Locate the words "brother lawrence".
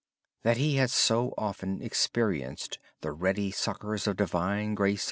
0.41-1.11